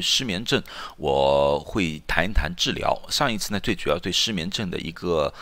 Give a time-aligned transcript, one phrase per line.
[0.00, 0.62] 失眠症，
[0.96, 3.00] 我会谈一谈治疗。
[3.08, 5.32] 上一次呢，最主要对失眠症的一个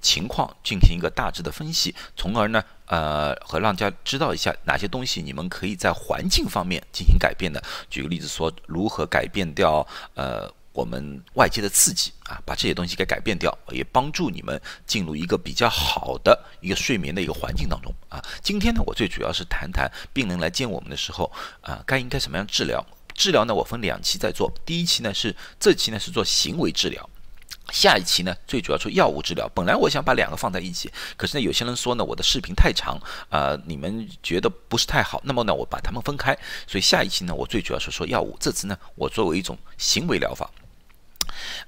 [0.00, 7.62] 情况进行一个大致的分析，从而呢，呃，和让大家知道一下哪些东西你们可以在环境方面进行改变的。
[7.90, 18.22] 举个例子说，如何改变掉呃我们外界的刺激啊，把这些东西给改变掉，也帮助你们进入一个比较好的一个睡眠的一个环境当中啊。
[18.40, 21.30] 今天呢，我最主要是谈谈病人来见我们的时候
[21.60, 22.82] 啊，该应该什么样治疗？
[23.20, 27.06] 治疗呢，我分两期在做，第一期呢是这期呢是做行为治疗。
[27.70, 29.46] 下一期呢，最主要是药物治疗。
[29.54, 32.98] 本来我想把两个放在一起，可是呢，有些人说呢，我的视频太长，
[33.28, 35.20] 啊，你们觉得不是太好。
[35.22, 36.34] 那么呢，我把它们分开。
[36.66, 38.34] 所以下一期呢，我最主要是说药物。
[38.40, 40.50] 这次呢，我作为一种行为疗法。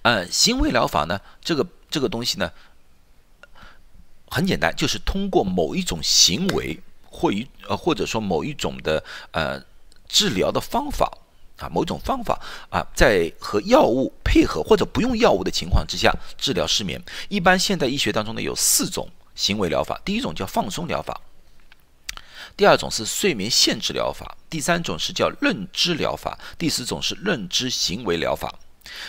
[0.00, 2.50] 呃，行为疗法呢，这个这个东西呢，
[4.30, 6.80] 很简单，就是通过某一种行为，
[7.10, 9.62] 或一呃，或者说某一种的呃
[10.08, 11.19] 治疗的方法。
[11.59, 17.00] 啊，某种方法啊，在和药物配合或者不用药物的情况之下治疗失眠。
[17.28, 21.20] 一般现代医学当中呢有四种行为疗法，第一种叫放松疗法，
[22.56, 28.53] 第二种是睡眠限制疗法，第三种是叫认知疗法，第四种是认知行为疗法。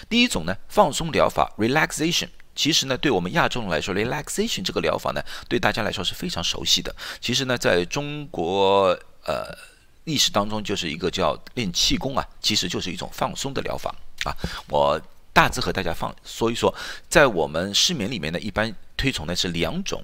[0.07, 6.95] 第一种呢，放松疗法 （relaxation），其实呢，对我们亚洲人来说，relaxation 这个疗法呢，对大家来说是非常熟悉的。
[7.19, 9.72] 其实呢，在中国，呃。
[10.05, 14.35] 历史当中就是一个叫练气功啊，其实就是一种放松的疗法啊。
[14.67, 15.01] 我
[15.31, 16.73] 大致和大家放说一说，
[17.09, 20.03] 在我们失眠里面呢，一般推崇的是两种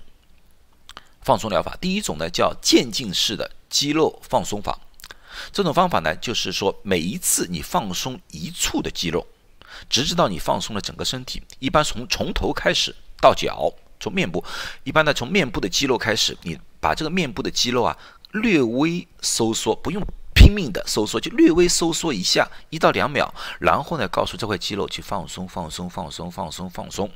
[1.21, 1.77] 放松疗法。
[1.81, 4.79] 第一种呢叫渐进式的肌肉放松法，
[5.51, 9.27] 这种方法呢就是说每一次你放松一处的肌肉，
[9.89, 11.43] 直至到你放松了整个身体。
[11.59, 14.43] 一般从从头开始到脚，从面部，
[14.83, 17.95] 一般呢从面部的肌肉开始，你把这个面部的肌肉啊。
[18.31, 27.09] 略微收缩，不用拼命的收缩，就略微收缩一下，一到两秒，然后呢，告诉这块肌肉去放松，放松，放松，放松，放松。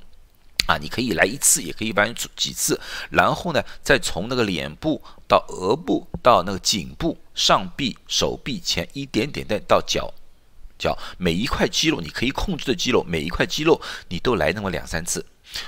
[0.66, 10.14] 啊，你可以来一次，也可以一般几次，然后呢，再从那个脸部到额部到那个颈部、上臂、手臂前一点点的到脚，
[10.80, 15.26] 脚每一块肌肉你可以控制的肌肉，每一块肌肉你都来那么两三次。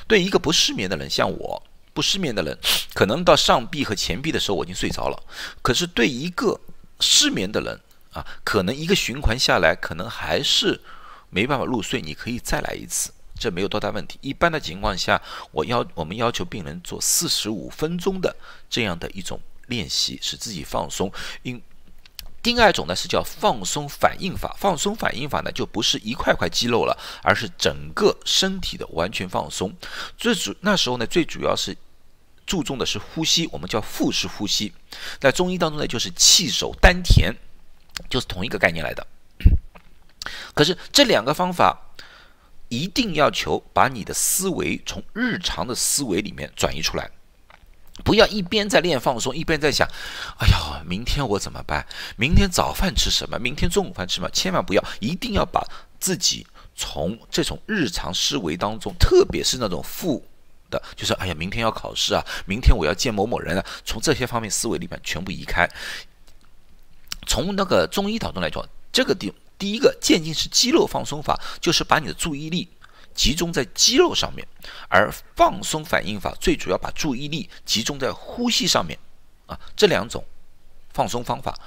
[0.07, 1.61] 对一个不失眠的人，像我。
[1.95, 2.55] 不失眠的人，
[2.93, 5.23] 可能到上臂和前臂的时候我已经睡着了。
[5.61, 6.59] 可是对一个
[6.99, 7.79] 失眠的人
[8.11, 10.81] 啊，可能一个循环下来，可能还是
[11.29, 12.01] 没办法入睡。
[12.01, 14.19] 你可以再来一次，这没有多大问题。
[14.21, 18.35] 一般的情况下，我要我们要求病人做四十五分钟的
[18.69, 21.09] 这样的一种练习，使自己放松。
[21.43, 21.61] 因
[22.41, 29.75] 第二种呢是叫放松反应法，放松反应法呢就不是一块块肌肉了，而是整个身体的完全放松。
[30.15, 31.75] 最主那时候呢，最主要是
[32.45, 34.73] 注重的是呼吸，我们叫腹式呼吸。
[35.19, 37.33] 在中医当中呢，就是气守丹田，
[38.09, 39.05] 就是同一个概念来的。
[40.53, 41.93] 可是这两个方法
[42.69, 47.11] 一定要求把你的思维从日常的思维里面转移出来。
[48.03, 49.87] 不要一边在练放松，一边在想
[50.39, 51.87] ：“哎呀，明天我怎么办？
[52.17, 53.39] 明天早饭吃什么？
[53.39, 55.65] 明天中午饭吃什么？”千万不要，一定要把
[55.97, 56.45] 自己
[56.75, 60.25] 从这种日常思维当中，特别是那种负
[60.69, 65.67] 的，就是“哎呀，明天要考试啊，明天我要见某某人啊”，从这些方面思维里面全部移开。
[67.27, 72.69] 从那个中医角度来说，这个第第一个渐进式肌肉放松法，就是把你的注意力。
[73.13, 74.45] 集中在肌肉上面，
[74.89, 78.99] 而放松反应法最主要把注意力集中在呼吸上面，
[79.45, 80.21] 啊，这两种
[80.91, 81.57] 放松方法，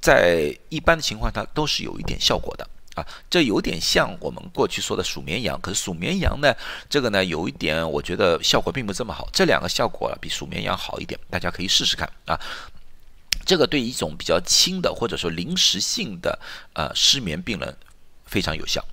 [0.00, 6.54] 在一般的情况下都是有一点效果的，啊，这有点像我们过去说的数绵羊，可是数绵羊呢，
[6.90, 12.38] 这个呢有一点我觉得效果并不这么好，这两个效果比数绵羊好一点，大家可以试试看啊，
[13.46, 16.38] 这个对一种比较轻的或者说临时性的
[16.74, 17.76] 呃失眠病人
[18.26, 18.84] 非常有效。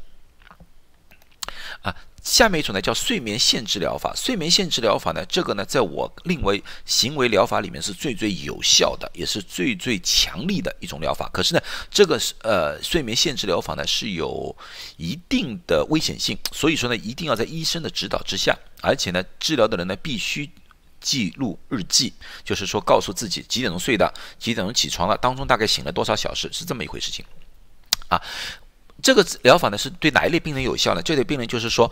[1.82, 1.96] 啊，
[2.30, 4.14] 下面一种呢叫睡眠限制疗法。
[4.16, 11.28] 睡眠限制疗法呢，这个呢，在我认为行为疗法里面是最最有效的，也是最最强力的一种疗法。
[11.34, 14.56] 可是呢，这个是呃，睡眠限制疗法呢是有
[14.98, 20.48] 一定的危险性，所以说呢，一定要在医生的指导之下，而且呢，治疗的人呢必须
[21.02, 27.26] 记录日记，就是说告诉自己几点钟睡的，几点钟起床了，当中大概醒了多少小时，是这么一回事情
[28.08, 28.22] 啊。
[29.02, 31.02] 这个疗法呢是对哪一类病人有效呢？
[31.02, 31.92] 这类病人就是说，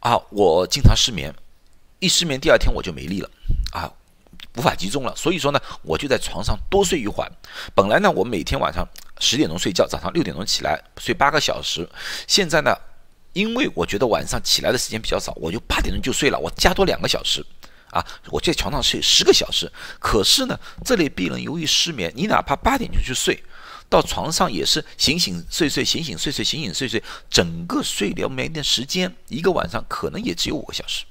[0.00, 1.34] 啊，我经常失眠，
[1.98, 3.30] 一失眠第二天我就没力了，
[3.72, 3.90] 啊，
[4.56, 5.14] 无法集中了。
[5.16, 7.32] 所以说呢，我就在床上多睡一会儿。
[7.74, 8.86] 本来呢，我每天晚上
[9.18, 11.88] 十点钟睡觉，早上六点钟起来睡八个小时。
[12.26, 12.76] 现在呢，
[13.32, 17.44] 因为我觉得晚上起来的时间比较早，我就八点钟就睡了，我加多两个小时，
[17.96, 19.72] 啊，我在床上睡十个小时。
[19.98, 23.42] 可是呢，这类病人由于失眠，你哪怕八点钟去睡。
[23.88, 31.04] 到床上也是醒醒睡睡，醒醒睡睡，醒醒睡睡，整个睡眠没的时间，一个晚上可能也只有五个小时。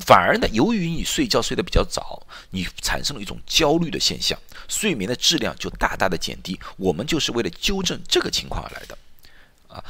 [0.00, 6.60] 反而呢，由于你睡觉睡得比较早，你产生了一种焦虑的现象，睡眠的质量就大大的减低。
[6.76, 8.98] 我们就是为了纠正这个情况而来的，
[9.68, 9.82] 啊，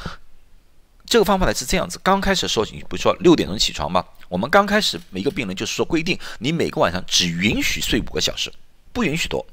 [1.05, 4.05] 这个方法呢是这样子：刚开始的时候，你不是说六点钟起床吗？
[4.35, 8.53] 我们刚开始每个病人就是说规定，你每个晚上只允许睡五个小时，
[8.93, 9.47] 不允许多。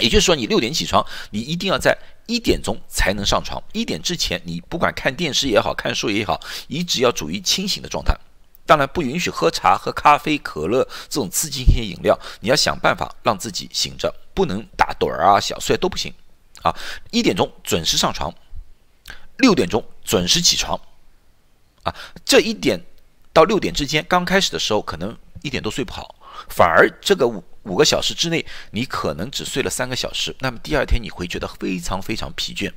[0.00, 3.62] 也就是说，你六点起床，你一定要在一点钟才能上床。
[3.72, 8.12] 一点之前，你不管看电视也好看书也好，你只要处于清醒的状态。
[8.66, 12.18] 当然不允许喝茶、喝咖啡、可乐这种刺激性饮料。
[12.40, 16.12] 你要想办法让自己醒着，不能打盹儿啊、小睡都不行。
[16.62, 16.74] 啊，
[17.12, 18.34] 一点钟准时上床，
[19.36, 20.76] 六点钟准时起床。
[21.84, 21.94] 啊，
[22.24, 22.84] 这一点
[23.38, 26.16] 到六点之间，刚开始的时候可能一点都睡不好，
[26.48, 32.72] 反而这个五五个小时之内，你可能只睡了三个小时，那么第二天你会觉得非常非常疲倦。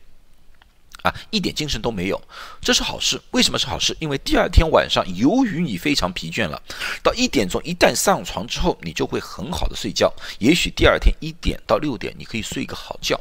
[1.02, 2.22] 啊，一点精神都没有，
[2.62, 3.20] 这是好事。
[3.32, 3.98] 为什么是好事？
[4.00, 6.62] 因为第二天晚上，由于你非常疲倦了，
[7.02, 10.14] 到一点钟一旦上床之后，你就会很好的睡觉。
[10.38, 13.20] 也许第二天一点到六点，你可以睡个好觉。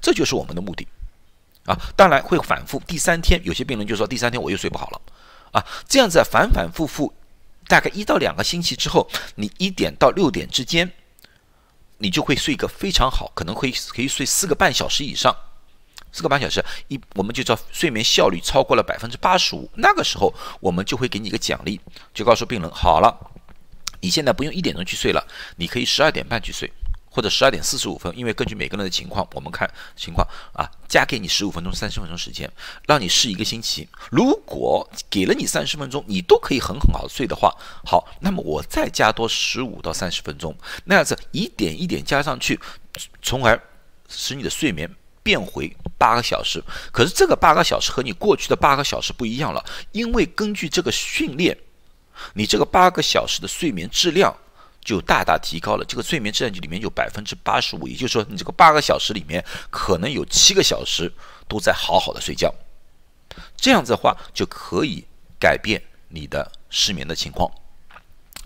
[0.00, 0.86] 这就是我们的目的。
[1.66, 2.80] 啊，当然会反复。
[2.86, 5.00] 第三天，有些病人就说第三天我又睡不好了。
[5.54, 7.14] 啊，这样子反反复复，
[7.68, 10.92] 大概一到两个星期之后，你一点到六点之间，
[11.98, 15.34] 你就会睡个非常好，可能会可以睡四个半小时以上。
[16.10, 21.80] 四个半小时，一我们就叫睡眠效率超过了百分之八十五，那个时候我们就会给你一个奖励，
[22.12, 23.16] 就告诉病人，好了，
[24.00, 25.24] 你现在不用一点钟去睡了，
[25.56, 26.72] 你可以十二点半去睡，
[27.14, 32.50] 或者十二点四十五分，因为根据每个人的情况，我们看情况啊，加给你十五分钟、三十分钟时间，
[32.88, 33.88] 让你试一个星期。
[34.10, 37.54] 如果给了你三十分钟，你都可以很很好睡的话，
[37.86, 40.52] 好，那么我再加多十五到三十分钟，
[40.86, 42.58] 那样子一点一点加上去，
[43.22, 43.62] 从而
[44.08, 44.90] 使你的睡眠。
[45.24, 46.62] 变回八个小时，
[46.92, 51.56] 可是这个八个小时和你过去的八个小时不一样了，因为根据这个训练，
[52.34, 54.36] 你这个八个小时的睡眠质量
[54.84, 55.84] 就大大提高了。
[55.84, 61.10] 这个睡眠质量就里面有百分之八十五，也就是说，你这个八个小时里面可能有七个小时
[61.48, 62.54] 都在好好的睡觉，
[63.56, 65.04] 这样子的话就可以
[65.40, 67.50] 改变你的失眠的情况。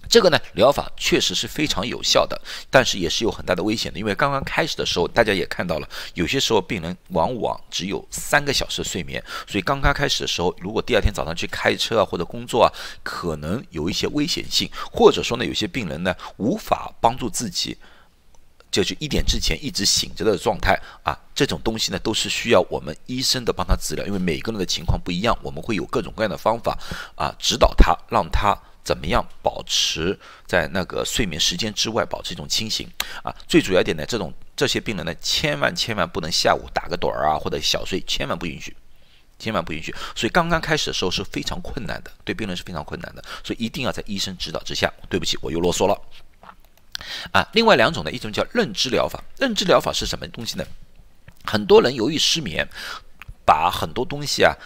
[0.08, 2.40] 这个呢，疗法确实是非常有效的，
[2.70, 3.98] 但是也是有很大的危险的。
[3.98, 12.72] 因为刚刚开始的时候，大家也看到了，有些时候病人往往只有三个小时睡眠，所以刚刚开始的时候，如果第二天早上去开车啊或者工作啊，
[13.02, 17.76] 可能有一些危险性，或者说呢，有些病人呢无法帮助自己，
[18.70, 26.78] 就是一点之前一直醒着的状态啊，这种东西呢都是需要我们医生的帮他治疗，因为每个人的情况不一样，我们会有各种各样的方法
[27.14, 28.58] 啊指导他，让他。
[28.88, 32.88] 怎么样保持在那个睡眠时间之外保持一种清醒
[33.22, 33.28] 啊？
[33.46, 38.74] 最主要一点呢，这种这些病人呢，千万千万不能下午打个盹儿啊，或者小睡，千万不允许，
[39.38, 39.94] 千万不允许。
[40.16, 44.90] 所以刚刚开始的时候是非常困难的，对病人是非常困难的，所以一定要在医生指导之下。
[45.10, 45.94] 对不起，我又啰嗦了
[47.32, 47.46] 啊。
[47.52, 50.64] 另外两种呢，一种叫认知疗法，认知疗法是什么东西呢？
[51.44, 52.66] 很多人由于失眠，
[53.44, 54.56] 把很多东西啊。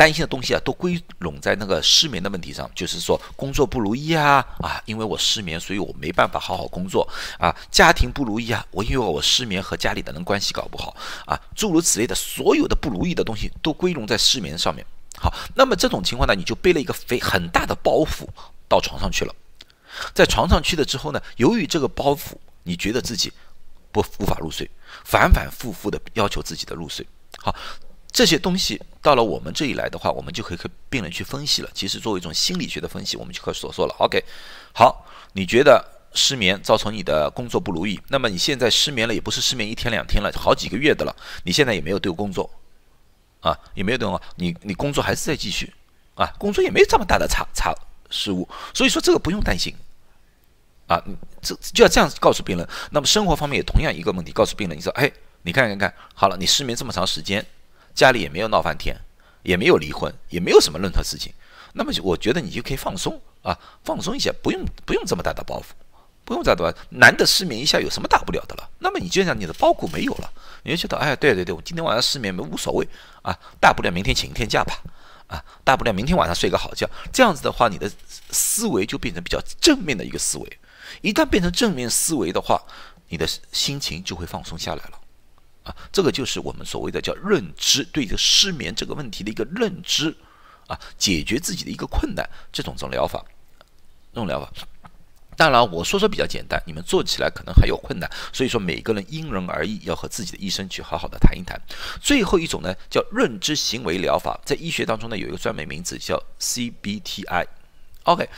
[0.00, 7.06] 担心的东西啊，都归拢在那个失眠的问题上，就是说工作不如意啊啊，因为我失眠，所以我没办法好好工作
[7.38, 7.54] 啊。
[7.70, 14.82] 家庭不如意啊，我因为我失眠和家里的人关系搞不好啊，诸如此类的，所有的不如意的东西都归拢在失眠上面。
[15.18, 18.26] 好，那么这种情况呢，你就背了一个非很大的包袱
[18.66, 19.34] 到床上去了，
[20.14, 23.30] 在床上去了之后呢，由于这个包袱，你觉得自己
[23.92, 24.70] 不无法入睡，
[25.04, 27.06] 反反复复的要求自己的入睡。
[27.36, 27.54] 好。
[28.20, 31.70] 这些东西到了我们这里来的话，我们就可以和病人去分析了。
[31.72, 33.96] 其实作为一种心理学的分析，我们就可以所说了。
[33.98, 34.22] OK，
[34.74, 41.16] 好，你觉得失眠造成你的工作不如意，那么你现在失眠了，也不是失眠一天两天了，好几个月的了。
[41.44, 42.50] 你现在也没有丢工作，
[43.40, 45.72] 啊，也没有丢啊，你你工作还是在继续，
[46.14, 47.74] 啊，工作也没有这么大的差差
[48.10, 49.74] 失误，所以说这个不用担心，
[50.88, 51.02] 啊，
[51.40, 52.68] 这就要这样告诉病人。
[52.90, 55.10] 那么生活方面也同样一个问题，告诉病人，你说，哎，
[55.40, 57.42] 你看看看，好了，你失眠这么长时间。
[58.00, 58.96] 家里也没有闹翻天，
[59.42, 61.34] 也没有离婚，也没有什么任何事情，
[61.74, 63.52] 那么我觉得你就可以放松啊，
[63.84, 65.74] 放松一下，不用不用这么大的包袱，
[66.24, 68.70] 不用这么多，难得失眠一下有什么大不了的了？
[68.78, 72.88] 那么你就像你的包袱没有了，你就觉得哎，对对对，我今天晚上失眠没无所谓
[73.20, 74.80] 啊，大不了明天请一天假吧，
[75.26, 77.92] 啊，大不了明天晚上睡个好觉，这样子的话，你的
[78.30, 80.58] 思维就变成比较正面的一个思维，
[81.02, 82.62] 一旦变成正面思维的话，
[83.10, 84.98] 你的心情就会放松下来了。
[85.62, 90.14] 啊，这个就是我们所谓的叫认知，对这失眠这个问题的一个认知，
[90.66, 93.24] 啊，解决自己的一个困难，这种这种疗法，
[94.14, 94.50] 这种疗法。
[95.36, 101.58] 当然，我说说比较简单，你们做起来可能还有困难，所以说每个人因人而异，要和自己的医生去好好的谈一谈。
[101.98, 107.46] 最后一种呢，叫认知行为疗法，在医学当中呢有一个专门名字叫 CBTI。
[108.02, 108.28] OK，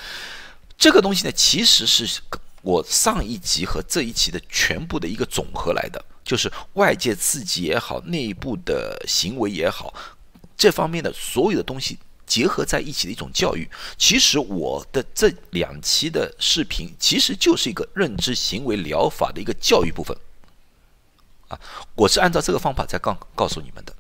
[0.79, 2.21] 这个东西呢其实是
[2.63, 9.95] 我上一集和这一期的全部的一个总和来的，就是外界刺激也好，内部的行为也好，
[10.57, 11.99] 这方面的所有的东西。
[12.25, 20.17] 结合在一起的一种教育，其实我的这两期的视频其实就是一个认知行为疗法的一个教育部分，
[21.49, 21.61] 啊，
[21.95, 23.95] 我是按照这个方法在告告诉你们的，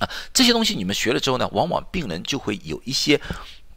[0.00, 3.20] 啊，这些东西你们学了之后呢，往往病人就会有一些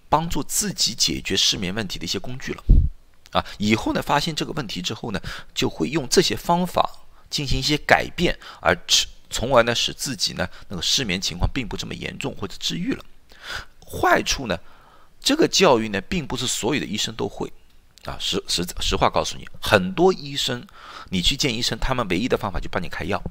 [0.10, 2.64] 帮助自己解决失眠问题的一些工具了，
[3.34, 5.22] 啊，以后呢发现这个问题之后呢，
[5.54, 6.97] 就会用这些方法
[7.30, 8.78] 进行一些改变，而
[9.30, 13.04] 从而呢使自己呢那个失眠情况并不这么严重或者治愈了。
[13.86, 14.60] 坏处呢？
[15.20, 17.52] 这个教育呢，并不是所有的医生都会
[18.06, 18.18] 啊。
[18.20, 20.66] 实实实话告诉你，很多医生，
[21.10, 23.22] 你去见医生，他们唯一的方法就帮你开药。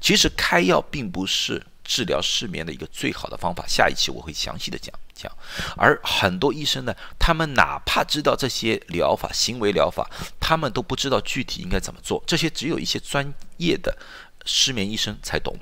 [0.00, 3.64] 其实开药并不是治疗失眠的一个最好的方法。
[3.66, 5.30] 下一期我会详细的讲讲。
[5.76, 12.22] 而很多医生呢，他们哪怕知道这些疗法、行为疗法，他们都不知道具体应该怎么做。
[12.24, 13.98] 这些只有一些专业的
[14.44, 15.58] 失眠医生才懂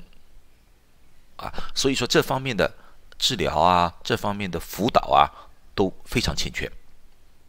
[1.37, 1.51] 啊。
[1.73, 2.71] 所以说这方面的。
[3.21, 5.27] 治疗啊，这方面的辅导啊
[5.75, 6.71] 都非常欠缺，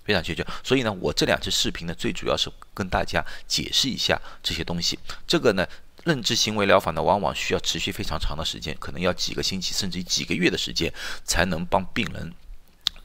[0.02, 0.44] 非常欠缺。
[0.64, 4.98] 所以呢，我这两支视频呢，最主要是跟大家解释一下这些东西。
[5.28, 5.64] 这个呢，
[6.10, 10.92] 认知行为疗法呢，往往需要持续非常长的时间，可能要几个星期甚至几个月的时间，
[11.24, 12.34] 才能帮病人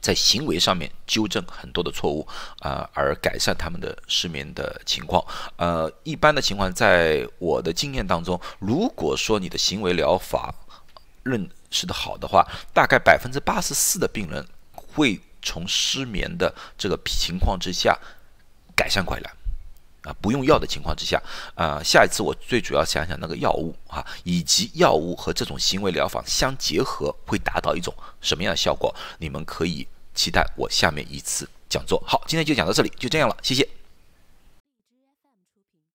[0.00, 2.26] 在行为上面纠正很多的错误
[2.58, 5.24] 啊，而改善他们的失眠的情况。
[5.54, 10.52] 呃，一般的情况，在我的经验当中，如果说你的行为疗法
[11.22, 12.44] 认识的好的话，
[12.74, 14.44] 大概百分之八十四的病人
[14.74, 17.96] 会从失眠的这个情况之下
[18.74, 19.32] 改善过来，
[20.06, 21.20] 啊，不用药的情况之下，
[21.56, 32.00] 啊，下一次我最主要想想那个药物啊，以及药物和这种行为疗法相结合会达到一种什么样的效果，你们可以期待我下面一次讲座。
[32.06, 33.68] 好，今天就讲到这里，就这样了，谢谢。